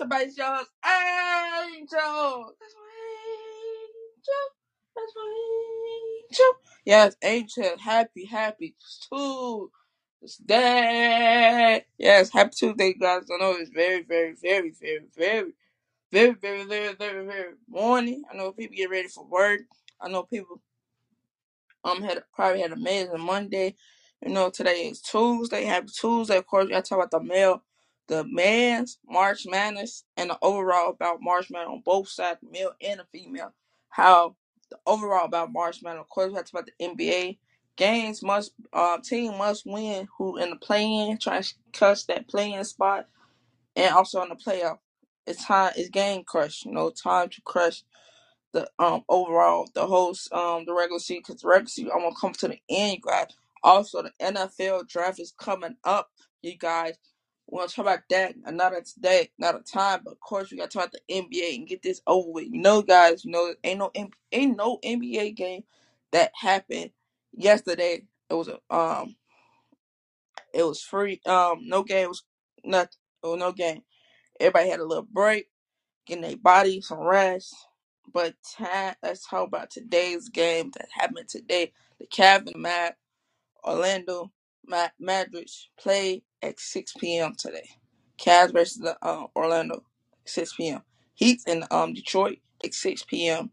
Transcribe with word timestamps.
Somebody's 0.00 0.38
y'all's 0.38 0.68
angel? 0.86 2.54
That's 2.60 2.74
my 2.76 2.92
angel. 4.16 4.46
That's 4.96 5.14
my 5.16 5.30
angel. 6.30 6.54
Yes, 6.86 7.16
angel. 7.22 7.78
Happy, 7.80 8.26
happy 8.26 8.76
Tuesday. 10.22 11.86
Yes, 11.98 12.30
happy 12.32 12.52
Tuesday, 12.58 12.94
guys. 12.94 13.24
I 13.32 13.38
know 13.38 13.52
it's 13.58 13.70
very, 13.70 14.02
very, 14.04 14.34
very, 14.42 14.72
very, 14.72 15.04
very, 15.16 15.52
very, 16.12 16.34
very, 16.34 16.64
very, 16.64 16.94
very, 16.96 17.26
very 17.26 17.54
morning. 17.68 18.24
I 18.32 18.36
know 18.36 18.52
people 18.52 18.76
get 18.76 18.90
ready 18.90 19.08
for 19.08 19.26
work. 19.26 19.62
I 20.00 20.08
know 20.10 20.24
people 20.24 20.62
um 21.84 22.02
had 22.02 22.22
probably 22.34 22.62
had 22.62 22.72
an 22.72 22.78
amazing 22.78 23.20
Monday. 23.20 23.76
You 24.24 24.32
know, 24.32 24.50
today 24.50 24.88
is 24.90 25.00
Tuesday. 25.00 25.64
Happy 25.64 25.88
Tuesday. 25.88 26.36
Of 26.38 26.46
course, 26.46 26.68
gotta 26.68 26.82
talk 26.82 26.98
about 26.98 27.10
the 27.12 27.22
male, 27.22 27.62
the 28.10 28.26
man's 28.28 28.98
March 29.08 29.46
Madness 29.46 30.04
and 30.18 30.30
the 30.30 30.38
overall 30.42 30.90
about 30.90 31.20
March 31.22 31.50
Madness 31.50 31.72
on 31.74 31.82
both 31.86 32.08
sides, 32.10 32.40
male 32.50 32.72
and 32.82 33.00
the 33.00 33.06
female. 33.18 33.54
How 33.90 34.36
the 34.70 34.78
overall 34.86 35.26
about 35.26 35.52
March 35.54 35.82
Madness. 35.82 36.02
Of 36.02 36.10
course, 36.10 36.32
we 36.32 36.36
to 36.42 36.50
about 36.52 36.70
the 36.78 36.86
NBA 36.86 37.38
games. 37.78 38.22
Must 38.22 38.52
uh, 38.74 38.98
team 39.04 39.38
must 39.38 39.64
win. 39.66 40.08
Who 40.18 40.38
in 40.38 40.50
the 40.50 40.56
play-in, 40.58 41.18
trying 41.18 41.44
to 41.44 41.54
catch 41.72 42.08
that 42.08 42.28
play-in 42.28 42.64
spot, 42.66 43.08
and 43.76 43.94
also 43.94 44.22
in 44.22 44.30
the 44.30 44.36
playoff. 44.36 44.78
It's 45.26 45.44
time. 45.46 45.72
It's 45.76 45.90
game 45.90 46.24
crush. 46.24 46.64
You 46.66 46.72
know, 46.72 46.90
time 46.90 47.30
to 47.30 47.42
crush 47.44 47.84
the 48.52 48.68
um 48.78 49.04
overall 49.08 49.68
the 49.74 49.86
host 49.86 50.32
um 50.32 50.64
the 50.66 50.74
regular 50.74 50.98
season 51.00 51.22
because 51.26 51.42
the 51.42 51.48
regular 51.48 51.68
season 51.68 51.92
I'm 51.94 52.00
gonna 52.02 52.14
come 52.20 52.32
to 52.34 52.48
the 52.48 52.58
end, 52.70 52.94
you 52.94 53.00
guys. 53.02 53.26
Also, 53.62 54.02
the 54.02 54.12
NFL 54.22 54.88
draft 54.88 55.20
is 55.20 55.34
coming 55.38 55.76
up, 55.84 56.10
you 56.42 56.56
guys. 56.58 56.94
We're 57.50 57.60
gonna 57.60 57.68
talk 57.70 57.84
about 57.84 58.00
that 58.10 58.34
another 58.46 58.82
day, 59.00 59.30
another 59.38 59.60
time. 59.62 60.02
But 60.04 60.12
of 60.12 60.20
course, 60.20 60.50
we 60.50 60.58
gotta 60.58 60.70
talk 60.70 60.88
about 60.88 60.94
the 61.08 61.14
NBA 61.14 61.56
and 61.56 61.68
get 61.68 61.82
this 61.82 62.02
over 62.06 62.30
with. 62.30 62.46
You 62.46 62.60
know, 62.60 62.82
guys, 62.82 63.24
you 63.24 63.32
know, 63.32 63.54
ain't 63.64 63.78
no 63.80 63.90
ain't 64.32 64.56
no 64.56 64.78
NBA 64.84 65.36
game 65.36 65.64
that 66.12 66.32
happened 66.34 66.90
yesterday. 67.32 68.04
It 68.30 68.34
was 68.34 68.48
a 68.48 68.60
um, 68.74 69.16
it 70.54 70.64
was 70.64 70.82
free. 70.82 71.20
Um, 71.26 71.60
no 71.68 71.82
game 71.82 72.08
was 72.08 72.24
nothing. 72.64 72.92
Oh, 73.22 73.36
no 73.36 73.52
game. 73.52 73.82
Everybody 74.40 74.70
had 74.70 74.80
a 74.80 74.86
little 74.86 75.06
break 75.10 75.48
getting 76.06 76.22
their 76.22 76.36
body 76.36 76.80
some 76.80 77.00
rest. 77.00 77.54
But 78.12 78.34
let's 79.02 79.26
talk 79.28 79.46
about 79.48 79.70
today's 79.70 80.28
game 80.28 80.72
that 80.76 80.88
happened 80.92 81.28
today. 81.28 81.72
The 82.00 82.06
Cavs 82.06 82.52
and 82.52 82.62
Mad 82.62 82.94
Orlando 83.64 84.32
Mad 84.66 84.92
Madrid 85.00 85.50
play 85.78 86.22
at 86.42 86.60
6 86.60 86.94
p.m. 86.98 87.34
today. 87.38 87.70
Cavs 88.18 88.52
versus 88.52 88.78
the 88.78 88.96
uh, 89.02 89.26
Orlando 89.36 89.84
6 90.26 90.54
p.m. 90.56 90.82
Heat 91.14 91.42
in 91.46 91.64
um 91.70 91.94
Detroit 91.94 92.38
at 92.64 92.74
6 92.74 93.04
p.m. 93.04 93.50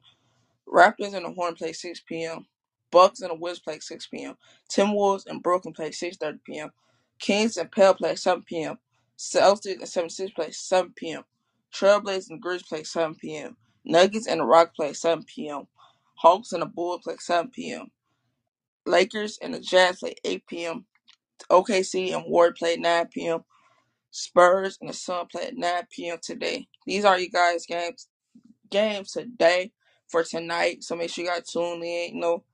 Raptors 0.67 1.15
and 1.15 1.25
the 1.25 1.31
Horn 1.33 1.55
play 1.55 1.73
6 1.73 2.01
p.m. 2.01 2.47
Bucks 2.91 3.21
and 3.21 3.31
the 3.31 3.35
Wizards 3.35 3.61
play 3.61 3.79
6 3.79 4.07
p.m. 4.07 4.37
Timberwolves 4.71 5.27
and 5.27 5.43
Brooklyn 5.43 5.75
play 5.75 5.91
6:30 5.91 6.39
p.m. 6.45 6.71
Kings 7.19 7.57
and 7.57 7.71
Pell 7.71 7.95
play 7.95 8.15
7 8.15 8.43
p.m. 8.43 8.79
Celtics 9.19 9.79
and 9.79 9.89
76 9.89 10.33
play 10.33 10.51
7 10.51 10.93
p.m. 10.95 11.23
Trailblazers 11.73 12.31
and 12.31 12.43
Grizz 12.43 12.67
play 12.67 12.83
7 12.83 13.15
p.m. 13.15 13.57
Nuggets 13.85 14.27
and 14.27 14.41
the 14.41 14.45
Rock 14.45 14.75
play 14.75 14.93
7 14.93 15.25
p.m. 15.25 15.67
Hawks 16.15 16.53
and 16.53 16.63
the 16.63 16.67
Bulls 16.67 17.01
play 17.03 17.17
7 17.19 17.51
p.m. 17.51 17.91
Lakers 18.85 19.39
and 19.41 19.53
the 19.53 19.59
Jazz 19.59 19.99
play 19.99 20.15
8 20.25 20.47
p.m. 20.47 20.85
OKC 21.51 22.13
and 22.15 22.25
Ward 22.27 22.55
play 22.55 22.77
9 22.77 23.07
p.m. 23.07 23.41
Spurs 24.11 24.77
and 24.81 24.89
the 24.89 24.93
Sun 24.93 25.27
play 25.27 25.47
at 25.47 25.57
9 25.57 25.83
p.m. 25.91 26.17
today. 26.21 26.67
These 26.87 27.05
are 27.05 27.19
you 27.19 27.29
guys' 27.29 27.65
games 27.67 28.07
games 28.71 29.13
today 29.13 29.73
for 30.09 30.23
tonight. 30.23 30.83
So 30.83 30.97
make 30.97 31.11
sure 31.11 31.25
you 31.25 31.31
guys 31.31 31.47
tune 31.51 31.83
in. 31.83 32.15
You 32.15 32.21
know, 32.21 32.45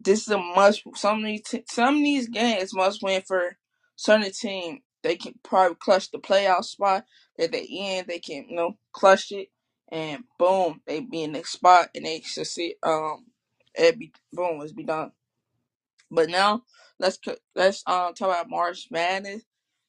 this 0.00 0.22
is 0.22 0.28
a 0.28 0.38
must. 0.38 0.82
Some 0.96 1.20
of 1.20 1.26
these 1.26 1.42
t- 1.42 1.64
some 1.68 1.96
of 1.98 2.02
these 2.02 2.28
games 2.28 2.74
must 2.74 3.02
win 3.02 3.22
for 3.22 3.58
certain 3.96 4.32
team. 4.32 4.80
They 5.02 5.16
can 5.16 5.34
probably 5.44 5.76
clutch 5.80 6.10
the 6.12 6.18
playoff 6.18 6.64
spot 6.64 7.06
at 7.38 7.52
the 7.52 7.66
end. 7.98 8.08
They 8.08 8.18
can 8.20 8.46
you 8.48 8.56
know 8.56 8.78
clutch 8.92 9.32
it, 9.32 9.48
and 9.90 10.24
boom, 10.38 10.82
they 10.86 11.00
be 11.00 11.24
in 11.24 11.32
the 11.32 11.44
spot 11.44 11.90
and 11.94 12.06
they 12.06 12.20
succeed. 12.22 12.76
Um, 12.82 13.26
it 13.74 13.98
be 13.98 14.12
boom, 14.32 14.60
it's 14.62 14.72
be 14.72 14.84
done. 14.84 15.12
But 16.10 16.30
now 16.30 16.62
let's 17.00 17.18
let's 17.56 17.84
um 17.86 18.14
talk 18.14 18.28
about 18.28 18.50
March 18.50 18.88
Madness. 18.92 19.42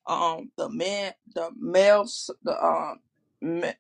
Um, 0.08 0.52
the 0.58 0.70
man, 0.70 1.14
the 1.36 1.52
male, 1.60 2.08
the 2.44 2.66
um, 2.66 3.02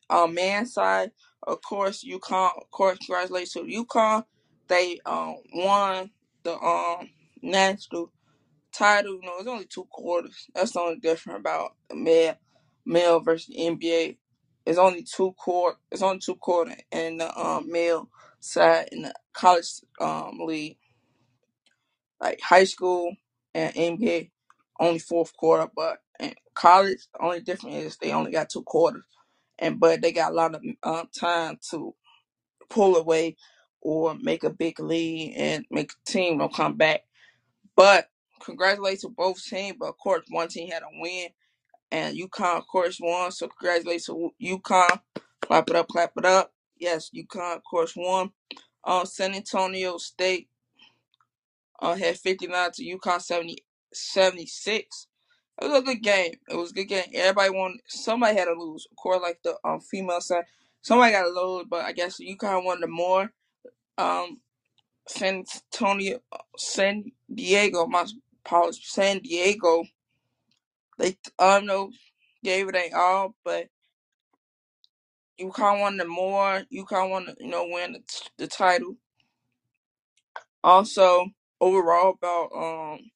uh, 0.09 0.27
man 0.27 0.65
side, 0.67 1.11
of 1.43 1.61
course, 1.63 2.05
UConn. 2.05 2.51
Of 2.61 2.71
course, 2.71 2.99
congratulations 2.99 3.53
to 3.53 3.61
UConn. 3.85 4.25
They 4.69 4.99
um 5.05 5.37
won 5.53 6.11
the 6.43 6.55
um 6.59 7.09
national 7.43 8.11
title. 8.73 9.15
You 9.15 9.21
know, 9.23 9.37
it's 9.39 9.47
only 9.49 9.65
two 9.67 9.87
quarters. 9.91 10.47
That's 10.55 10.73
the 10.73 10.81
only 10.81 10.99
difference 10.99 11.39
about 11.41 11.75
the 11.89 11.95
male, 11.97 12.35
male 12.85 13.21
versus 13.21 13.47
the 13.47 13.57
NBA. 13.61 14.17
It's 14.65 14.79
only 14.79 15.03
two 15.03 15.33
quarter. 15.37 15.79
It's 15.91 16.03
only 16.03 16.19
two 16.19 16.35
quarter 16.37 16.75
in 16.91 17.17
the 17.19 17.37
um 17.39 17.71
male 17.71 18.09
side 18.41 18.89
in 18.93 19.03
the 19.03 19.15
college 19.33 19.67
um 20.01 20.39
league 20.45 20.77
like 22.21 22.41
high 22.41 22.65
school 22.65 23.15
and 23.55 23.73
NBA 23.75 24.31
only 24.79 24.99
fourth 24.99 25.35
quarter, 25.37 25.69
but 25.75 25.99
in 26.19 26.33
college 26.55 27.07
the 27.13 27.23
only 27.23 27.41
difference 27.41 27.75
is 27.75 27.97
they 27.97 28.11
only 28.13 28.31
got 28.31 28.49
two 28.49 28.63
quarters, 28.63 29.05
and 29.59 29.79
but 29.79 30.01
they 30.01 30.11
got 30.11 30.31
a 30.31 30.35
lot 30.35 30.55
of 30.55 30.63
um, 30.83 31.09
time 31.17 31.59
to 31.71 31.95
pull 32.69 32.95
away 32.97 33.35
or 33.81 34.15
make 34.21 34.43
a 34.43 34.49
big 34.49 34.79
lead 34.79 35.35
and 35.37 35.65
make 35.71 35.91
a 35.91 36.11
team 36.11 36.37
don't 36.39 36.53
come 36.53 36.75
back. 36.77 37.01
But 37.75 38.09
congratulations 38.41 39.03
to 39.03 39.09
both 39.09 39.43
teams. 39.43 39.77
But 39.79 39.89
of 39.89 39.97
course, 39.97 40.25
one 40.29 40.49
team 40.49 40.69
had 40.69 40.83
a 40.83 40.87
win, 41.01 41.29
and 41.91 42.17
UConn 42.17 42.57
of 42.59 42.67
course 42.67 42.99
won. 43.01 43.31
So 43.31 43.47
congratulations 43.47 44.05
to 44.07 44.31
UConn. 44.43 45.01
Clap 45.41 45.69
it 45.69 45.75
up, 45.77 45.87
clap 45.89 46.13
it 46.17 46.25
up. 46.25 46.53
Yes, 46.77 47.11
UConn 47.15 47.57
of 47.57 47.63
course 47.63 47.93
won. 47.95 48.31
Uh, 48.83 49.05
San 49.05 49.35
Antonio 49.35 49.97
State 49.97 50.49
uh, 51.79 51.95
had 51.95 52.17
59 52.17 52.71
to 52.73 52.97
UConn 52.97 53.21
70, 53.21 53.57
76. 53.93 55.07
It 55.61 55.65
was 55.65 55.79
a 55.79 55.83
good 55.83 56.01
game. 56.01 56.33
It 56.49 56.55
was 56.55 56.71
a 56.71 56.73
good 56.73 56.85
game. 56.85 57.05
Everybody 57.13 57.49
won. 57.51 57.79
Somebody 57.87 58.37
had 58.37 58.45
to 58.45 58.53
lose. 58.53 58.87
Of 58.91 58.97
course, 58.97 59.21
like 59.21 59.39
the 59.43 59.57
um, 59.63 59.79
female 59.79 60.21
side, 60.21 60.43
somebody 60.81 61.13
got 61.13 61.23
to 61.23 61.29
lose. 61.29 61.65
But 61.69 61.85
I 61.85 61.93
guess 61.93 62.19
UConn 62.19 62.65
won 62.65 62.81
the 62.81 62.87
more. 62.87 63.31
Um, 63.97 64.41
San 65.07 65.45
Antonio, 65.71 66.19
San 66.57 67.11
Diego, 67.33 67.85
my 67.85 68.05
apologies, 68.45 68.85
San 68.85 69.19
Diego. 69.19 69.85
They 70.97 71.17
I 71.39 71.59
don't 71.59 71.67
know 71.67 71.91
gave 72.43 72.69
it 72.69 72.75
a 72.75 72.91
all, 72.95 73.35
but 73.43 73.67
UConn 75.39 75.81
won 75.81 75.97
the 75.97 76.05
more. 76.05 76.63
UConn 76.71 77.09
won, 77.09 77.35
you 77.39 77.47
know, 77.47 77.67
win 77.67 77.93
the, 77.93 78.01
the 78.37 78.47
title. 78.47 78.95
Also, 80.63 81.27
overall 81.61 82.15
about 82.21 82.49
um 82.55 83.11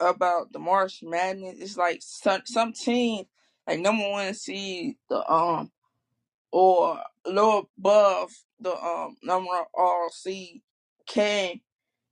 about 0.00 0.52
the 0.52 0.58
March 0.58 1.00
Madness. 1.02 1.56
It's 1.60 1.76
like 1.76 2.00
some 2.02 2.42
some 2.46 2.72
team 2.72 3.24
like 3.66 3.80
number 3.80 4.08
one 4.10 4.34
seed 4.34 4.96
the 5.10 5.30
um 5.32 5.72
or 6.52 7.00
little 7.26 7.70
above 7.78 8.30
the 8.60 8.74
um 8.76 9.16
number 9.22 9.50
all 9.74 10.08
seed 10.12 10.62
came 11.06 11.60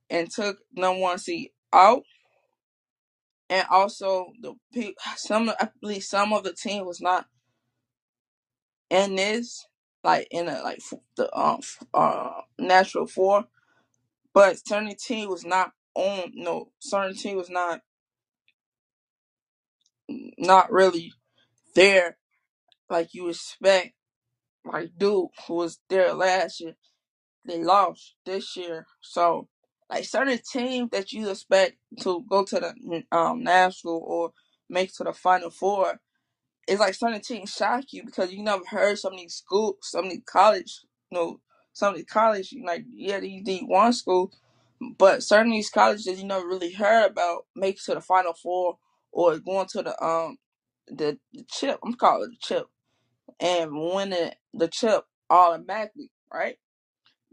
and 0.09 0.31
took 0.31 0.59
number 0.73 1.01
one 1.01 1.19
seed 1.19 1.51
out. 1.73 2.03
And 3.49 3.67
also 3.71 4.33
the 4.41 4.55
pe- 4.73 4.93
some 5.17 5.49
I 5.59 5.69
believe 5.81 6.03
some 6.03 6.33
of 6.33 6.43
the 6.43 6.53
team 6.53 6.85
was 6.85 7.01
not 7.01 7.25
in 8.89 9.15
this 9.15 9.65
like 10.03 10.27
in 10.31 10.47
a 10.47 10.61
like 10.63 10.79
the 11.17 11.35
um 11.37 11.61
uh 11.93 12.41
natural 12.59 13.07
four, 13.07 13.45
but 14.33 14.57
team 14.99 15.29
was 15.29 15.45
not 15.45 15.71
on 15.95 16.31
no 16.35 16.71
certain 16.79 17.15
team 17.15 17.37
was 17.37 17.49
not 17.49 17.81
not 20.37 20.71
really 20.71 21.13
there 21.75 22.17
like 22.89 23.13
you 23.13 23.29
expect. 23.29 23.93
Like 24.65 24.91
Duke, 24.97 25.31
who 25.47 25.55
was 25.55 25.79
there 25.89 26.13
last 26.13 26.61
year, 26.61 26.75
they 27.45 27.63
lost 27.63 28.15
this 28.25 28.57
year. 28.57 28.87
So 29.01 29.47
like 29.89 30.05
certain 30.05 30.39
teams 30.51 30.89
that 30.91 31.11
you 31.13 31.29
expect 31.29 31.77
to 32.01 32.23
go 32.29 32.45
to 32.45 32.59
the 32.59 33.03
um 33.11 33.43
national 33.43 34.03
or 34.05 34.31
make 34.69 34.93
to 34.95 35.05
the 35.05 35.13
final 35.13 35.49
four, 35.51 35.99
it's 36.67 36.79
like 36.79 36.95
certain 36.95 37.21
teams 37.21 37.51
shock 37.51 37.85
you 37.91 38.03
because 38.05 38.31
you 38.33 38.43
never 38.43 38.63
heard 38.69 38.99
of 39.05 39.13
these 39.13 39.35
schools, 39.35 39.93
of 39.95 40.05
these 40.05 40.21
college, 40.25 40.81
you 41.11 41.17
know, 41.19 41.39
some 41.73 41.91
of 41.91 41.97
these 41.97 42.05
college, 42.07 42.55
like 42.63 42.85
yeah, 42.93 43.21
these 43.21 43.43
D 43.43 43.61
one 43.65 43.93
schools, 43.93 44.35
but 44.99 45.23
certain 45.23 45.51
of 45.53 45.57
these 45.57 45.71
colleges 45.71 46.05
that 46.05 46.17
you 46.17 46.25
never 46.25 46.47
really 46.47 46.73
heard 46.73 47.11
about 47.11 47.45
make 47.55 47.83
to 47.85 47.95
the 47.95 48.01
final 48.01 48.33
four 48.33 48.77
or 49.11 49.39
going 49.39 49.67
to 49.73 49.83
the 49.83 50.03
um 50.05 50.37
the, 50.87 51.19
the 51.33 51.45
chip. 51.49 51.79
I'm 51.85 51.95
calling 51.95 52.31
it 52.31 52.31
the 52.31 52.37
chip 52.41 52.67
and 53.41 53.71
winning 53.73 54.31
the 54.53 54.69
chip 54.69 55.05
automatically, 55.29 56.11
right? 56.33 56.57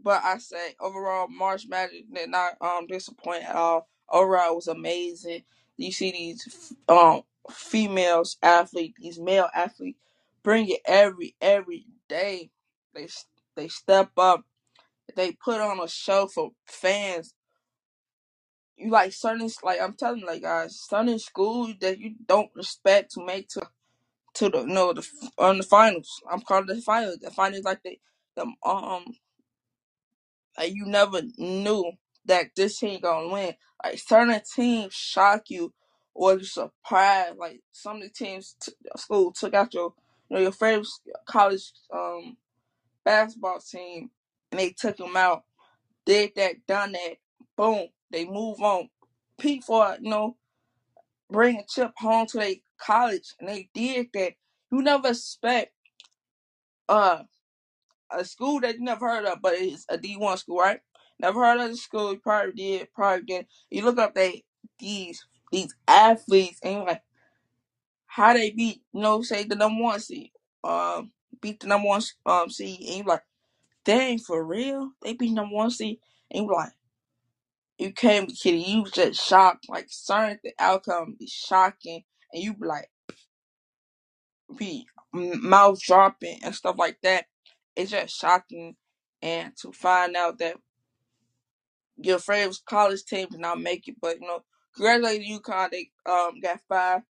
But 0.03 0.23
I 0.23 0.37
say 0.39 0.75
overall, 0.81 1.27
March 1.29 1.67
Magic 1.67 2.13
did 2.13 2.29
not 2.29 2.53
um 2.61 2.87
disappoint 2.87 3.43
at 3.45 3.55
all. 3.55 3.89
Overall, 4.09 4.53
it 4.53 4.55
was 4.55 4.67
amazing. 4.67 5.43
You 5.77 5.91
see 5.91 6.11
these 6.11 6.73
um 6.89 7.23
females 7.51 8.37
athletes, 8.43 8.97
these 9.01 9.19
male 9.19 9.49
athletes, 9.55 9.99
bring 10.43 10.69
it 10.69 10.81
every 10.85 11.35
every 11.41 11.85
day. 12.09 12.51
They 12.93 13.07
they 13.55 13.67
step 13.67 14.11
up. 14.17 14.43
They 15.15 15.33
put 15.33 15.61
on 15.61 15.79
a 15.79 15.87
show 15.87 16.27
for 16.27 16.51
fans. 16.65 17.33
You 18.77 18.91
like 18.91 19.13
certain 19.13 19.49
like 19.63 19.81
I'm 19.81 19.93
telling 19.93 20.25
like 20.25 20.41
guys, 20.43 20.79
certain 20.79 21.19
schools 21.19 21.75
that 21.81 21.99
you 21.99 22.15
don't 22.27 22.51
respect 22.55 23.11
to 23.13 23.25
make 23.25 23.49
to 23.49 23.61
to 24.35 24.49
the 24.49 24.65
no 24.65 24.93
the 24.93 25.07
on 25.37 25.57
the 25.59 25.63
finals. 25.63 26.21
I'm 26.31 26.41
calling 26.41 26.67
the 26.67 26.81
finals. 26.81 27.17
The 27.21 27.31
finals 27.31 27.63
like 27.65 27.83
the 27.83 27.99
the 28.35 28.43
um 28.67 29.05
like 30.57 30.73
you 30.73 30.85
never 30.85 31.21
knew 31.37 31.91
that 32.25 32.47
this 32.55 32.79
team 32.79 32.99
gonna 33.01 33.29
win. 33.29 33.55
Like 33.83 33.99
certain 33.99 34.41
teams 34.55 34.93
shock 34.93 35.49
you 35.49 35.73
or 36.13 36.37
you 36.37 36.43
surprised. 36.45 37.37
Like 37.37 37.61
some 37.71 37.97
of 37.97 38.03
the 38.03 38.09
teams 38.09 38.55
t- 38.61 38.73
school 38.97 39.31
took 39.33 39.53
out 39.53 39.73
your 39.73 39.93
you 40.29 40.35
know 40.37 40.41
your 40.43 40.51
favorite 40.51 40.87
college 41.27 41.71
um 41.93 42.37
basketball 43.05 43.59
team 43.59 44.11
and 44.51 44.59
they 44.59 44.71
took 44.71 44.97
them 44.97 45.17
out. 45.17 45.43
Did 46.05 46.31
that, 46.37 46.65
done 46.67 46.93
that, 46.93 47.17
boom. 47.57 47.87
They 48.11 48.25
move 48.25 48.61
on. 48.61 48.89
For 49.65 49.97
you 50.01 50.09
know 50.09 50.37
bring 51.31 51.57
a 51.57 51.63
chip 51.67 51.91
home 51.97 52.27
to 52.27 52.37
their 52.39 52.55
college 52.79 53.33
and 53.39 53.49
they 53.49 53.69
did 53.73 54.09
that. 54.13 54.33
You 54.71 54.81
never 54.83 55.09
expect 55.09 55.73
uh 56.89 57.23
a 58.11 58.25
school 58.25 58.61
that 58.61 58.75
you 58.75 58.81
never 58.83 59.07
heard 59.09 59.25
of, 59.25 59.41
but 59.41 59.53
it's 59.55 59.85
a 59.89 59.97
D 59.97 60.15
one 60.17 60.37
school, 60.37 60.59
right? 60.59 60.81
Never 61.19 61.43
heard 61.45 61.61
of 61.61 61.69
the 61.71 61.77
school. 61.77 62.13
You 62.13 62.19
probably 62.19 62.53
did. 62.53 62.93
Probably 62.93 63.25
did. 63.25 63.47
You 63.71 63.83
look 63.85 63.99
up 63.99 64.15
they 64.15 64.43
these 64.79 65.25
these 65.51 65.75
athletes 65.87 66.59
and 66.63 66.75
you're 66.75 66.85
like 66.85 67.03
how 68.07 68.33
they 68.33 68.51
beat, 68.51 68.81
you 68.93 69.01
know, 69.01 69.21
say 69.21 69.43
the 69.43 69.55
number 69.55 69.81
one 69.83 69.99
seed, 69.99 70.31
um, 70.63 71.11
beat 71.41 71.61
the 71.61 71.67
number 71.67 71.87
one 71.89 72.01
um 72.25 72.49
seed, 72.49 72.79
and 72.81 72.97
you're 72.97 73.05
like, 73.05 73.23
dang, 73.85 74.19
for 74.19 74.43
real, 74.45 74.91
they 75.03 75.13
beat 75.13 75.33
number 75.33 75.55
one 75.55 75.71
seed, 75.71 75.99
and 76.31 76.45
you're 76.45 76.55
like, 76.55 76.73
you 77.79 77.93
can't 77.93 78.29
be 78.29 78.35
kidding. 78.35 78.61
You 78.65 78.83
was 78.83 78.91
just 78.91 79.21
shocked, 79.27 79.67
like 79.69 79.87
certain 79.89 80.39
the 80.43 80.53
outcome 80.59 81.15
be 81.19 81.27
shocking, 81.27 82.03
and 82.33 82.43
you 82.43 82.55
be 82.55 82.67
like, 82.67 82.89
be 84.57 84.85
mouth 85.13 85.81
dropping 85.81 86.39
and 86.43 86.55
stuff 86.55 86.77
like 86.79 86.99
that. 87.03 87.25
It's 87.75 87.91
just 87.91 88.15
shocking, 88.19 88.75
and 89.21 89.53
to 89.61 89.71
find 89.73 90.15
out 90.17 90.39
that 90.39 90.57
your 91.97 92.19
favorite 92.19 92.57
college 92.67 93.03
team 93.05 93.27
did 93.31 93.41
not 93.41 93.61
make 93.61 93.87
it, 93.87 93.95
but 94.01 94.19
you 94.21 94.27
know, 94.27 94.43
congratulations 94.75 95.41
UConn. 95.41 95.71
They 95.71 95.91
um 96.09 96.39
got 96.41 96.61
five 96.69 97.01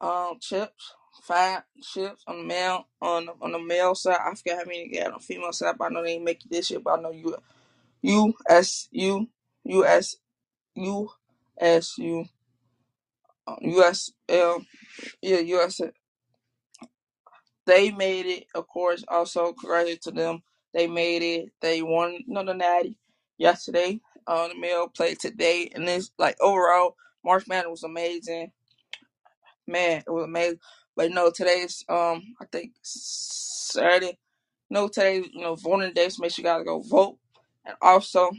um 0.00 0.38
chips, 0.40 0.94
five 1.22 1.62
ships 1.82 2.22
on 2.26 2.38
the 2.38 2.44
male 2.44 2.86
on 3.02 3.28
on 3.42 3.52
the 3.52 3.58
male 3.60 3.94
side. 3.94 4.18
I 4.24 4.34
forget 4.34 4.58
how 4.58 4.64
many 4.64 4.88
got 4.88 5.08
on 5.08 5.14
the 5.14 5.20
female 5.20 5.52
side, 5.52 5.76
but 5.78 5.86
I 5.86 5.94
know 5.94 6.02
they 6.04 6.18
make 6.18 6.44
it 6.44 6.50
this 6.50 6.70
year. 6.70 6.80
But 6.80 6.98
I 6.98 7.02
know 7.02 7.12
you 7.12 7.36
U 8.02 8.34
S 8.48 8.88
U 8.92 9.28
U 9.64 9.86
S 9.86 10.16
U 10.76 11.10
S 11.58 11.98
U 11.98 12.26
U 13.62 13.84
S 13.84 14.12
L 14.28 14.64
yeah 15.22 15.38
U 15.40 15.62
S 15.62 15.80
they 17.66 17.90
made 17.90 18.26
it. 18.26 18.46
Of 18.54 18.66
course, 18.68 19.04
also 19.08 19.52
congratulations 19.52 20.04
to 20.04 20.10
them. 20.10 20.42
They 20.74 20.86
made 20.86 21.22
it. 21.22 21.50
They 21.60 21.82
won 21.82 22.18
another 22.28 22.54
natty 22.54 22.98
yesterday. 23.38 24.00
Uh, 24.26 24.48
the 24.48 24.58
male 24.58 24.88
played 24.88 25.18
today, 25.20 25.70
and 25.74 25.88
it's 25.88 26.10
like 26.18 26.36
overall, 26.40 26.96
March 27.24 27.46
Madness 27.48 27.70
was 27.70 27.82
amazing. 27.84 28.52
Man, 29.66 30.02
it 30.06 30.10
was 30.10 30.24
amazing. 30.24 30.60
But 30.96 31.12
no, 31.12 31.30
today's 31.30 31.84
um, 31.88 32.34
I 32.40 32.46
think 32.50 32.72
Saturday. 32.82 34.18
No, 34.70 34.88
today, 34.88 35.24
you 35.32 35.42
know, 35.42 35.56
voting 35.56 35.92
day. 35.94 36.08
So 36.10 36.22
make 36.22 36.32
sure 36.32 36.42
you 36.44 36.48
guys 36.50 36.64
go 36.64 36.80
vote, 36.82 37.18
and 37.64 37.76
also 37.82 38.30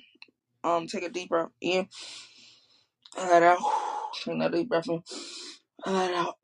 um, 0.64 0.88
take 0.88 1.04
a 1.04 1.10
deep 1.10 1.30
breath 1.30 1.50
in, 1.62 1.88
let 3.18 3.44
out, 3.44 3.60
take 4.16 4.36
another 4.36 4.58
deep 4.60 4.70
breath 4.70 4.90
in, 4.90 5.04
let 5.86 6.14
out. 6.14 6.36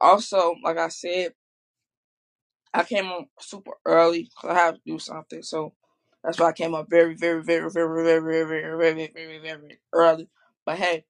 Also, 0.00 0.56
like 0.64 0.78
I 0.78 0.88
said. 0.88 1.28
I 2.72 2.84
came 2.84 3.06
on 3.06 3.26
super 3.40 3.72
early 3.84 4.24
because 4.24 4.50
I 4.50 4.54
have 4.60 4.74
to 4.76 4.80
do 4.86 4.98
something. 4.98 5.42
So 5.42 5.74
that's 6.22 6.38
why 6.38 6.48
I 6.48 6.52
came 6.52 6.74
up 6.74 6.88
very, 6.88 7.14
very, 7.14 7.42
very, 7.42 7.70
very, 7.70 7.88
very, 7.88 8.20
very, 8.20 8.44
very, 8.46 8.76
very, 8.78 9.10
very, 9.14 9.38
very 9.40 9.78
early. 9.92 10.28
But 10.64 10.78
hey, 10.78 11.04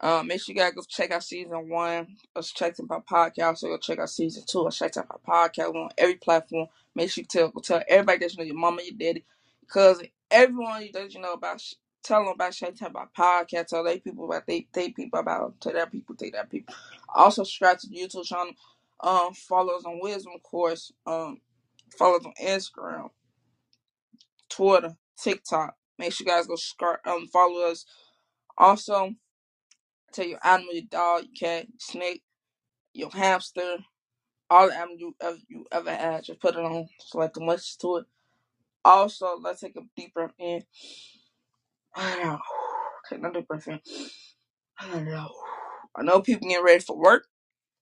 um, 0.00 0.28
make 0.28 0.40
sure 0.40 0.54
you 0.54 0.60
guys 0.60 0.74
go 0.74 0.82
check 0.88 1.10
out 1.10 1.24
season 1.24 1.68
one. 1.68 2.06
Let's 2.34 2.52
check 2.52 2.74
out 2.80 2.88
my 2.88 2.98
podcast. 3.00 3.58
So 3.58 3.68
go 3.68 3.78
check 3.78 3.98
out 3.98 4.10
season 4.10 4.44
two. 4.46 4.60
Let's 4.60 4.78
check 4.78 4.96
out 4.96 5.08
my 5.08 5.34
podcast 5.34 5.74
on 5.74 5.90
every 5.98 6.14
platform. 6.14 6.68
Make 6.94 7.10
sure 7.10 7.22
you 7.22 7.26
tell 7.26 7.50
tell 7.62 7.82
everybody 7.88 8.18
that 8.18 8.32
you 8.32 8.38
know 8.38 8.44
your 8.44 8.56
mama, 8.56 8.82
your 8.82 8.96
daddy, 8.96 9.24
because 9.60 10.02
everyone 10.30 10.88
that 10.92 11.12
you 11.12 11.20
know 11.20 11.32
about 11.32 11.60
tell 12.02 12.22
them 12.24 12.32
about 12.34 12.54
Shay 12.54 12.70
Time 12.70 12.90
about 12.90 13.14
podcast. 13.14 13.66
Tell 13.68 13.82
they 13.82 13.98
people 13.98 14.24
about 14.26 14.46
they 14.46 14.68
they 14.72 14.90
people 14.90 15.18
about 15.18 15.60
tell 15.60 15.72
their 15.72 15.86
people, 15.86 16.14
take 16.14 16.32
their 16.32 16.46
people. 16.46 16.74
Also 17.12 17.42
subscribe 17.42 17.78
to 17.80 17.88
the 17.88 17.96
YouTube 17.96 18.24
channel. 18.24 18.52
Um, 19.00 19.32
follow 19.34 19.74
us 19.76 19.84
on 19.84 20.00
Wisdom 20.00 20.34
Course. 20.42 20.92
Um, 21.06 21.40
follow 21.96 22.18
us 22.18 22.24
on 22.24 22.32
Instagram, 22.40 23.10
Twitter, 24.48 24.96
TikTok. 25.20 25.74
Make 25.98 26.12
sure 26.12 26.24
you 26.24 26.32
guys 26.32 26.46
go 26.46 26.56
start, 26.56 27.00
um 27.04 27.26
follow 27.26 27.68
us. 27.68 27.84
Also, 28.56 29.14
tell 30.12 30.26
your 30.26 30.40
animal, 30.44 30.74
your 30.74 30.84
dog, 30.90 31.24
your 31.24 31.34
cat, 31.50 31.66
your 31.68 31.78
snake, 31.78 32.22
your 32.94 33.10
hamster, 33.10 33.76
all 34.50 34.68
the 34.68 34.74
animals 34.76 35.00
you 35.00 35.16
ever 35.20 35.38
you 35.48 35.66
ever 35.72 35.90
had. 35.90 36.24
Just 36.24 36.40
put 36.40 36.56
it 36.56 36.60
on, 36.60 36.88
select 37.00 37.34
the 37.34 37.44
message 37.44 37.78
to 37.78 37.96
it. 37.98 38.06
Also, 38.84 39.38
let's 39.40 39.60
take 39.60 39.76
a 39.76 39.80
deep 39.96 40.14
breath 40.14 40.32
in. 40.38 40.62
Take 43.08 43.20
another 43.20 43.42
breath 43.42 43.68
in. 43.68 43.80
I 44.80 46.02
know 46.02 46.20
people 46.20 46.48
getting 46.48 46.64
ready 46.64 46.80
for 46.80 46.96
work. 46.96 47.26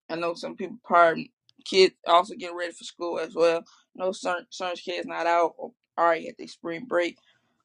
I 0.09 0.17
know 0.17 0.35
some 0.35 0.57
people 0.57 0.79
probably 0.85 1.33
kids 1.65 1.95
also 2.07 2.35
getting 2.35 2.57
ready 2.57 2.73
for 2.73 2.85
school 2.85 3.19
as 3.19 3.35
well. 3.35 3.65
Know 3.95 4.13
certain 4.13 4.47
certain 4.51 4.77
kids 4.77 5.07
not 5.07 5.27
out 5.27 5.55
or 5.59 5.73
already 5.99 6.29
at 6.29 6.39
their 6.39 6.49
spring 6.49 6.87
break, 6.87 7.19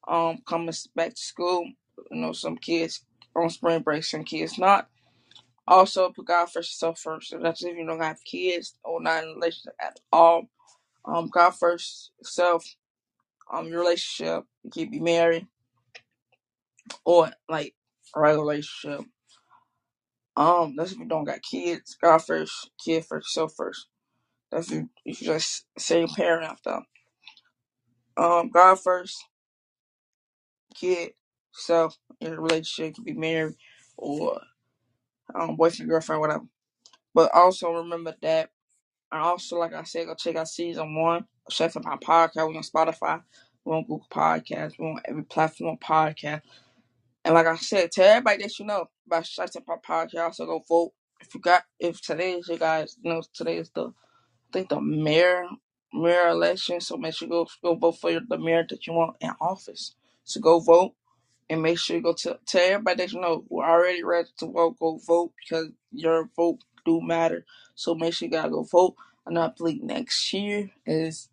um, 0.08 0.38
coming 0.46 0.72
back 0.94 1.14
to 1.14 1.20
school. 1.20 1.64
You 2.10 2.20
know, 2.20 2.32
some 2.32 2.56
kids 2.56 3.04
on 3.36 3.50
spring 3.50 3.82
break, 3.82 4.04
some 4.04 4.24
kids 4.24 4.58
not. 4.58 4.88
Also, 5.66 6.10
put 6.10 6.26
God 6.26 6.46
first 6.50 6.72
yourself 6.72 7.00
first. 7.00 7.30
So 7.30 7.38
that's 7.38 7.64
if 7.64 7.76
you 7.76 7.86
don't 7.86 8.00
have 8.02 8.24
kids 8.24 8.74
or 8.84 9.02
not 9.02 9.24
in 9.24 9.30
a 9.30 9.34
relationship 9.34 9.74
at 9.80 10.00
all. 10.12 10.48
Um, 11.04 11.28
God 11.32 11.52
first 11.52 12.12
yourself, 12.20 12.64
um, 13.52 13.68
your 13.68 13.80
relationship. 13.80 14.44
You 14.64 14.70
can 14.72 14.90
be 14.90 15.00
married 15.00 15.46
or 17.04 17.30
like 17.48 17.74
a 18.16 18.20
regular 18.20 18.44
relationship. 18.44 19.06
Um, 20.36 20.74
that's 20.76 20.92
if 20.92 20.98
you 20.98 21.06
don't 21.06 21.24
got 21.24 21.42
kids. 21.42 21.96
God 22.02 22.18
first, 22.24 22.70
kid 22.84 23.04
first, 23.04 23.36
yourself 23.36 23.54
first. 23.56 23.86
That's 24.52 24.72
if, 24.72 24.84
if 25.04 25.22
you 25.22 25.26
just 25.28 25.66
say 25.78 26.06
parent 26.06 26.44
after. 26.50 26.80
Um, 28.16 28.50
God 28.50 28.78
first, 28.80 29.24
kid, 30.74 31.12
self, 31.52 31.98
in 32.20 32.32
a 32.32 32.40
relationship, 32.40 32.86
you 32.86 32.92
can 32.94 33.04
be 33.04 33.12
married 33.20 33.54
or 33.96 34.40
um, 35.34 35.56
boyfriend, 35.56 35.90
girlfriend, 35.90 36.20
whatever. 36.20 36.44
But 37.14 37.34
also 37.34 37.72
remember 37.72 38.14
that, 38.22 38.50
and 39.10 39.20
also, 39.20 39.58
like 39.58 39.74
I 39.74 39.84
said, 39.84 40.06
go 40.06 40.14
check 40.14 40.36
out 40.36 40.48
season 40.48 40.94
one. 40.94 41.26
Check 41.50 41.76
out 41.76 41.84
my 41.84 41.96
podcast. 41.96 42.48
We're 42.48 42.56
on 42.56 42.62
Spotify. 42.62 43.22
We're 43.64 43.76
on 43.76 43.82
Google 43.82 44.06
Podcasts. 44.10 44.78
We're 44.78 44.88
on 44.88 45.00
every 45.04 45.24
platform 45.24 45.76
podcast. 45.76 46.42
And 47.24 47.34
like 47.34 47.46
I 47.46 47.56
said, 47.56 47.92
tell 47.92 48.06
everybody 48.08 48.42
that 48.42 48.58
you 48.58 48.64
know 48.66 48.86
about 49.06 49.26
Shut 49.26 49.54
Up 49.54 49.82
Podcast. 49.86 50.14
Also 50.16 50.46
go 50.46 50.64
vote. 50.68 50.92
If 51.20 51.34
you 51.34 51.40
got, 51.40 51.62
if 51.78 52.00
today 52.00 52.32
is 52.32 52.48
your 52.48 52.58
guys, 52.58 52.96
you 53.02 53.12
know, 53.12 53.22
today 53.34 53.58
is 53.58 53.70
the 53.74 53.88
I 53.88 54.52
think 54.52 54.70
the 54.70 54.80
mayor 54.80 55.44
mayor 55.92 56.28
election. 56.28 56.80
So 56.80 56.96
make 56.96 57.14
sure 57.14 57.28
you 57.28 57.32
go 57.32 57.46
go 57.62 57.74
vote 57.76 57.98
for 58.00 58.10
the 58.12 58.38
mayor 58.38 58.64
that 58.68 58.86
you 58.86 58.94
want 58.94 59.16
in 59.20 59.30
office. 59.40 59.94
So 60.24 60.40
go 60.40 60.58
vote 60.58 60.94
and 61.50 61.62
make 61.62 61.78
sure 61.78 61.96
you 61.96 62.02
go 62.02 62.14
to 62.14 62.38
tell 62.46 62.62
everybody 62.62 62.96
that 62.96 63.12
you 63.12 63.20
know 63.20 63.44
who 63.48 63.62
already 63.62 64.02
ready 64.02 64.28
to 64.38 64.46
vote. 64.46 64.78
Go 64.78 64.98
vote 65.06 65.32
because 65.40 65.68
your 65.90 66.28
vote 66.36 66.60
do 66.84 67.00
matter. 67.00 67.44
So 67.74 67.94
make 67.94 68.14
sure 68.14 68.26
you 68.26 68.32
gotta 68.32 68.50
go 68.50 68.64
vote. 68.64 68.94
Know 69.28 69.42
I 69.42 69.52
believe 69.56 69.82
next 69.82 70.32
year 70.32 70.70
is 70.84 71.28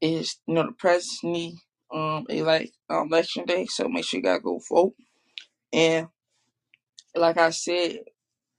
is 0.00 0.36
you 0.46 0.54
know 0.54 0.66
the 0.66 0.72
presidency 0.72 1.58
um 1.92 2.26
elect 2.28 2.72
um, 2.90 3.08
election 3.08 3.44
day. 3.44 3.66
So 3.66 3.88
make 3.88 4.04
sure 4.04 4.18
you 4.18 4.24
gotta 4.24 4.40
go 4.40 4.60
vote. 4.68 4.94
And 5.72 6.08
like 7.14 7.38
I 7.38 7.50
said, 7.50 8.00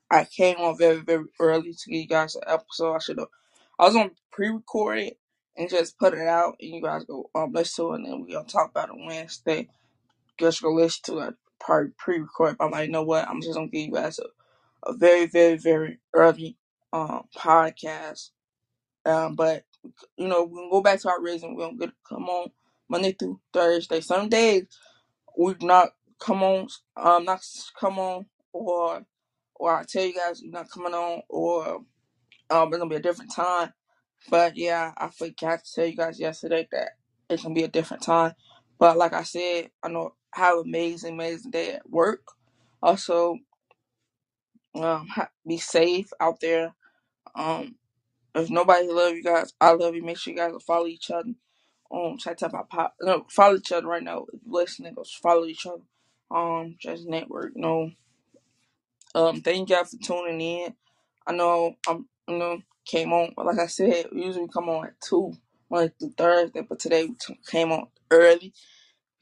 I 0.10 0.26
came 0.26 0.58
on 0.58 0.78
very 0.78 1.02
very 1.02 1.26
early 1.40 1.74
to 1.74 1.90
give 1.90 2.02
you 2.02 2.08
guys 2.08 2.36
an 2.36 2.44
episode. 2.48 2.96
I 2.96 3.00
should 3.00 3.20
have. 3.20 3.28
I 3.78 3.86
was 3.86 3.96
on 3.96 4.12
pre-recorded 4.32 5.14
and 5.58 5.70
just 5.70 5.98
put 5.98 6.14
it 6.14 6.28
out, 6.28 6.56
and 6.60 6.72
you 6.76 6.82
guys 6.82 7.06
go 7.06 7.30
um 7.36 7.52
listen 7.54 7.86
to 7.86 7.92
it, 7.92 7.96
and 7.98 8.06
then 8.06 8.22
we 8.22 8.34
gonna 8.34 8.48
talk 8.48 8.72
about 8.72 8.90
it 8.90 8.96
Wednesday. 8.98 9.68
Just 10.40 10.64
listen 10.64 11.02
to 11.16 11.20
it. 11.28 11.36
Probably 11.60 11.92
pre-recorded. 11.98 12.58
But 12.58 12.66
I'm 12.66 12.72
like, 12.72 12.88
you 12.88 12.92
know 12.94 13.04
what? 13.04 13.28
I'm 13.28 13.42
just 13.42 13.56
gonna 13.56 13.68
give 13.68 13.88
you 13.88 13.94
guys 13.94 14.20
a, 14.20 14.90
a 14.92 14.94
very 14.98 15.28
very 15.28 15.58
very 15.58 16.00
early 16.14 16.58
um 16.94 17.26
podcast. 17.38 18.32
Um, 19.06 19.36
but 19.36 19.64
you 20.18 20.28
know 20.28 20.44
we 20.46 20.60
can 20.60 20.70
go 20.72 20.82
back 20.82 21.00
to 21.02 21.10
our 21.10 21.22
reason. 21.22 21.56
We're 21.56 21.68
gonna 21.68 21.78
get 21.78 21.92
come 22.08 22.30
on 22.30 22.52
Monday 22.90 23.14
through 23.14 23.40
Thursday. 23.54 24.02
Some 24.02 24.30
days 24.30 24.66
we 25.38 25.56
not 25.62 25.90
come 26.20 26.44
on, 26.44 26.68
um, 26.98 27.26
not 27.26 27.42
come 27.80 28.00
on, 28.00 28.26
or 28.54 29.06
or 29.56 29.76
I 29.76 29.84
tell 29.84 30.04
you 30.06 30.14
guys 30.14 30.42
you're 30.42 30.52
not 30.52 30.70
coming 30.72 30.94
on, 30.94 31.22
or 31.30 31.78
um, 32.50 32.70
it's 32.70 32.78
gonna 32.78 32.90
be 32.90 32.98
a 32.98 33.02
different 33.02 33.34
time. 33.34 33.74
But 34.30 34.58
yeah, 34.58 34.94
I 34.98 35.10
forgot 35.10 35.64
to 35.66 35.74
tell 35.74 35.86
you 35.86 35.96
guys 35.96 36.20
yesterday 36.20 36.68
that 36.72 36.92
it's 37.30 37.44
gonna 37.44 37.56
be 37.56 37.64
a 37.64 37.68
different 37.70 38.04
time. 38.04 38.34
But 38.80 38.98
like 38.98 39.14
I 39.14 39.24
said, 39.24 39.72
I 39.84 39.90
know 39.90 40.16
have 40.36 40.60
amazing, 40.60 41.16
amazing 41.16 41.52
day 41.52 41.74
at 41.74 41.90
work. 41.90 42.24
Also, 42.84 43.40
um, 44.76 45.08
be 45.48 45.58
safe 45.58 46.10
out 46.20 46.40
there. 46.42 46.74
Um, 47.36 47.76
if 48.36 48.50
nobody 48.50 48.88
love 48.88 49.16
you 49.16 49.24
guys, 49.24 49.54
I 49.62 49.72
love 49.74 49.96
you. 49.96 50.04
Make 50.04 50.18
sure 50.18 50.34
you 50.34 50.40
guys 50.40 50.54
follow 50.66 50.88
each 50.88 51.12
other. 51.12 51.34
Um, 51.92 52.18
out 52.44 52.54
my 52.54 52.64
pop. 52.70 52.96
No, 53.02 53.26
follow 53.30 53.58
each 53.58 53.72
other 53.72 53.88
right 53.88 54.04
now. 54.04 54.26
Listening, 54.48 54.94
go 54.96 55.06
follow 55.22 55.46
each 55.46 55.66
other. 55.66 55.84
Um, 56.32 56.76
just 56.80 57.08
network. 57.08 57.56
Know, 57.56 57.92
um, 59.16 59.42
thank 59.42 59.70
y'all 59.70 59.86
for 59.86 59.98
tuning 59.98 60.42
in. 60.42 60.76
I 61.28 61.34
know 61.34 61.76
I'm, 61.88 62.08
you 62.28 62.38
know, 62.38 62.62
came 62.86 63.14
on. 63.14 63.34
Like 63.38 63.60
I 63.60 63.68
said, 63.68 64.08
we 64.14 64.26
usually 64.26 64.48
come 64.50 64.70
on 64.70 64.88
at 64.88 65.02
two, 65.02 65.34
Monday 65.70 65.94
through 66.00 66.14
Thursday, 66.18 66.62
but 66.62 66.80
today 66.80 67.06
we 67.06 67.16
t- 67.16 67.40
came 67.50 67.72
on 67.72 67.88
early 68.12 68.54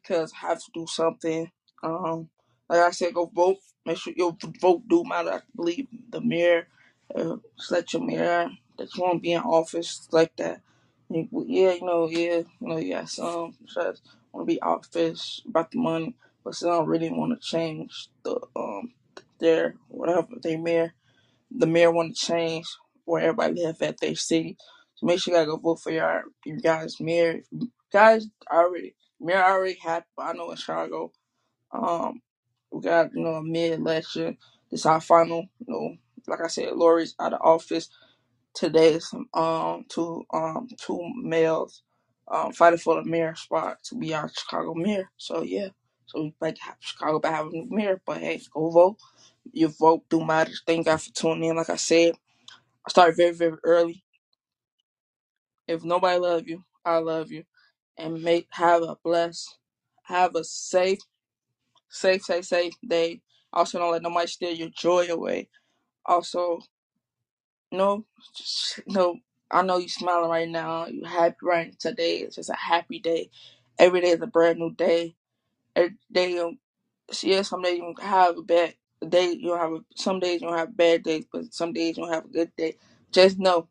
because 0.04 0.34
I 0.34 0.48
have 0.50 0.60
to 0.60 0.72
do 0.74 0.88
something. 0.88 1.52
Um, 1.84 2.30
like 2.70 2.82
I 2.82 2.92
said, 2.92 3.16
go 3.16 3.28
vote. 3.28 3.60
Make 3.86 3.98
sure 4.00 4.14
your 4.18 4.38
vote 4.62 4.84
do 4.90 5.06
matter. 5.06 5.32
I 5.34 5.42
believe 5.56 5.88
the 6.10 6.22
mayor, 6.22 6.68
uh, 7.16 7.38
select 7.60 7.94
your 7.94 8.04
mayor 8.04 8.50
that 8.80 8.96
you 8.96 9.04
want 9.04 9.16
to 9.18 9.22
be 9.22 9.34
in 9.34 9.42
office 9.42 10.08
like 10.12 10.36
that. 10.38 10.62
You- 11.10 11.30
Yeah, 11.48 11.74
you 11.74 11.86
know, 11.86 12.10
yeah, 12.10 12.38
you 12.62 12.68
know, 12.70 12.78
yeah, 12.78 13.06
some 13.06 13.56
just 13.68 14.02
want 14.34 14.48
to 14.48 14.54
be 14.54 14.62
office 14.62 15.42
about 15.48 15.72
the 15.72 15.80
money, 15.80 16.16
but 16.44 16.56
some 16.56 16.86
really 16.88 17.12
want 17.12 17.40
to 17.40 17.48
change 17.48 18.10
the 18.24 18.40
um 18.56 18.94
their 19.40 19.76
whatever 19.90 20.30
they 20.44 20.58
mayor. 20.58 20.94
The 21.52 21.68
mayor 21.68 21.92
want 21.92 22.16
to 22.16 22.26
change 22.26 22.66
where 23.06 23.22
everybody 23.24 23.56
live 23.64 23.82
at 23.82 24.00
their 24.00 24.16
city. 24.16 24.58
So 24.96 25.08
make 25.08 25.20
sure 25.22 25.34
you 25.34 25.40
gotta 25.40 25.52
go 25.52 25.58
vote 25.58 25.82
for 25.82 25.92
your 25.92 26.26
your 26.46 26.58
guys' 26.58 27.00
mayor. 27.00 27.44
Guys 27.92 28.28
already 28.52 28.96
mayor 29.22 29.44
already 29.44 29.80
had 29.82 30.06
know 30.36 30.52
in 30.52 30.58
Chicago, 30.58 31.12
um, 31.74 32.22
we 32.72 32.82
got 32.82 33.12
you 33.16 33.24
know 33.24 33.36
a 33.36 33.44
mid 33.44 33.80
election. 33.80 34.38
This 34.72 34.82
is 34.82 34.86
our 34.88 35.02
final. 35.02 35.48
You 35.66 35.74
know, 35.74 35.96
like 36.28 36.42
I 36.44 36.48
said, 36.48 36.74
Lori's 36.76 37.16
out 37.20 37.34
of 37.34 37.42
office 37.42 37.90
today. 38.56 38.96
is 38.96 39.14
um 39.36 39.86
two 39.90 40.26
um 40.34 40.70
two 40.80 41.02
males 41.18 41.84
um 42.30 42.54
fighting 42.54 42.80
for 42.80 42.96
the 43.04 43.10
mayor 43.10 43.36
spot 43.36 43.80
to 43.86 43.96
be 43.98 44.16
our 44.16 44.30
Chicago 44.30 44.76
mayor. 44.76 45.10
So 45.18 45.44
yeah, 45.44 45.70
so 46.08 46.24
we 46.24 46.36
like 46.42 46.56
to 46.58 46.64
have 46.64 46.78
Chicago 46.82 47.20
by 47.20 47.32
having 47.32 47.70
a 47.72 47.76
mayor. 47.76 48.02
But 48.06 48.20
hey, 48.20 48.42
go 48.54 48.72
vote. 48.72 48.98
Your 49.54 49.70
vote 49.70 50.04
do 50.10 50.26
matter. 50.26 50.54
Thank 50.68 50.88
God 50.88 51.02
for 51.02 51.12
tuning 51.14 51.50
in. 51.52 51.58
Like 51.58 51.72
I 51.72 51.78
said, 51.78 52.14
I 52.88 52.92
started 52.92 53.18
very 53.18 53.34
very 53.34 53.58
early. 53.64 54.04
If 55.68 55.84
nobody 55.84 56.20
love 56.20 56.48
you, 56.48 56.64
I 56.86 57.00
love 57.00 57.32
you, 57.32 57.46
and 57.98 58.24
make 58.24 58.48
have 58.52 58.84
a 58.84 58.98
blessed, 59.04 59.58
have 60.04 60.36
a 60.36 60.44
safe, 60.44 61.00
safe, 61.90 62.24
safe, 62.24 62.46
safe 62.46 62.74
day. 62.88 63.22
Also, 63.54 63.80
don't 63.80 63.92
let 63.94 64.04
nobody 64.04 64.28
steal 64.28 64.54
your 64.54 64.70
joy 64.70 65.08
away. 65.10 65.50
Also, 66.06 66.60
no, 67.72 68.06
just, 68.38 68.82
no. 68.88 69.18
I 69.52 69.62
know 69.64 69.78
you 69.78 69.90
smiling 69.90 70.30
right 70.30 70.50
now. 70.50 70.88
You 70.88 71.06
happy 71.06 71.38
right 71.44 71.80
today. 71.80 72.20
It's 72.20 72.38
just 72.38 72.50
a 72.50 72.56
happy 72.56 73.00
day. 73.00 73.30
Every 73.80 74.02
day 74.02 74.10
is 74.10 74.22
a 74.22 74.28
brand 74.28 74.60
new 74.60 74.74
day. 74.74 75.16
Every 75.76 75.96
day, 76.12 76.32
you 76.34 76.58
yeah, 77.24 77.44
some 77.44 77.62
days 77.64 77.80
you 77.80 77.94
have 78.02 78.38
a 78.38 78.42
bad 78.44 78.76
day. 79.08 79.34
You 79.40 79.56
have 79.56 79.72
a, 79.74 79.80
some 79.96 80.20
days 80.20 80.42
you 80.42 80.52
have 80.54 80.76
bad 80.78 81.04
days, 81.04 81.26
but 81.32 81.54
some 81.54 81.74
days 81.74 81.98
you 81.98 82.08
have 82.10 82.26
a 82.26 82.30
good 82.30 82.52
day. 82.58 82.76
Just 83.12 83.40
know, 83.40 83.68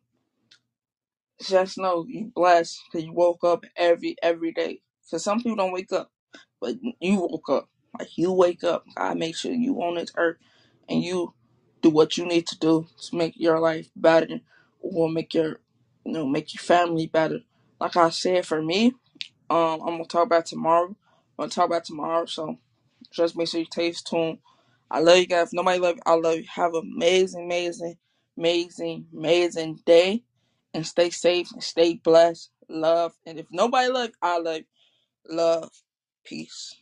just 1.43 1.77
know 1.77 2.05
you 2.09 2.31
blessed 2.35 2.81
because 2.91 3.05
you 3.05 3.13
woke 3.13 3.43
up 3.43 3.65
every 3.77 4.17
every 4.23 4.53
day. 4.53 4.81
Because 5.05 5.23
some 5.23 5.39
people 5.39 5.57
don't 5.57 5.73
wake 5.73 5.93
up, 5.93 6.11
but 6.61 6.75
you 7.01 7.19
woke 7.19 7.49
up. 7.49 7.69
Like 7.99 8.17
you 8.17 8.33
wake 8.33 8.63
up. 8.63 8.85
God 8.95 9.17
make 9.19 9.35
sure 9.35 9.53
you 9.53 9.75
on 9.83 9.95
this 9.95 10.11
earth 10.17 10.37
and 10.89 11.03
you 11.03 11.33
do 11.81 11.89
what 11.91 12.17
you 12.17 12.25
need 12.25 12.47
to 12.47 12.59
do 12.59 12.87
to 13.03 13.15
make 13.17 13.33
your 13.37 13.59
life 13.59 13.89
better 13.95 14.41
or 14.81 15.09
make 15.09 15.33
your 15.33 15.59
you 16.05 16.13
know 16.13 16.27
make 16.27 16.53
your 16.53 16.61
family 16.61 17.07
better. 17.07 17.41
Like 17.79 17.97
I 17.97 18.09
said, 18.09 18.45
for 18.45 18.61
me, 18.61 18.93
um, 19.49 19.81
I'm 19.81 19.97
gonna 19.97 20.05
talk 20.05 20.25
about 20.27 20.45
tomorrow. 20.47 20.89
I'm 20.89 20.95
gonna 21.39 21.51
talk 21.51 21.67
about 21.67 21.85
tomorrow. 21.85 22.25
So 22.25 22.57
just 23.11 23.37
make 23.37 23.47
sure 23.49 23.61
you 23.61 23.67
taste 23.69 24.07
tune. 24.07 24.39
I 24.91 24.99
love 24.99 25.17
you 25.17 25.27
guys. 25.27 25.47
If 25.47 25.53
nobody 25.53 25.79
love 25.79 25.95
you, 25.97 26.01
I 26.05 26.15
love 26.15 26.37
you. 26.37 26.45
Have 26.55 26.75
an 26.75 26.93
amazing, 26.95 27.45
amazing, 27.45 27.97
amazing, 28.37 29.07
amazing 29.17 29.81
day. 29.85 30.23
And 30.73 30.87
stay 30.87 31.11
safe 31.11 31.51
and 31.51 31.63
stay 31.63 31.95
blessed. 31.95 32.49
Love. 32.67 33.13
And 33.25 33.39
if 33.39 33.45
nobody 33.51 33.89
love 33.89 34.11
I 34.21 34.39
love. 34.39 34.61
Love. 35.29 35.71
Peace. 36.25 36.75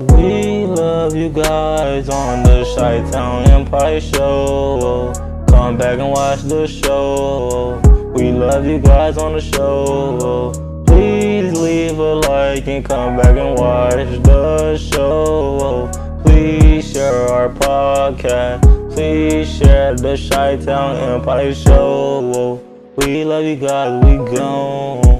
We 0.00 0.66
love 0.66 1.16
you 1.16 1.30
guys 1.30 2.08
on 2.08 2.44
the 2.44 2.64
Chi 2.76 3.10
Town 3.10 3.50
Empire 3.50 4.00
Show. 4.00 5.12
Come 5.48 5.76
back 5.76 5.98
and 5.98 6.10
watch 6.10 6.42
the 6.42 6.66
show. 6.68 7.87
We 8.18 8.32
love 8.32 8.66
you 8.66 8.80
guys 8.80 9.16
on 9.16 9.34
the 9.34 9.40
show. 9.40 10.52
Please 10.88 11.56
leave 11.56 12.00
a 12.00 12.14
like 12.14 12.66
and 12.66 12.84
come 12.84 13.16
back 13.16 13.36
and 13.36 13.56
watch 13.56 14.10
the 14.24 14.76
show. 14.76 15.88
Please 16.24 16.90
share 16.90 17.28
our 17.28 17.48
podcast. 17.48 18.92
Please 18.92 19.48
share 19.48 19.94
the 19.94 20.16
Chi 20.16 20.56
Town 20.56 20.96
Empire 20.96 21.54
Show. 21.54 22.60
We 22.96 23.22
love 23.22 23.44
you 23.44 23.54
guys. 23.54 24.04
We 24.04 24.16
gone. 24.36 25.17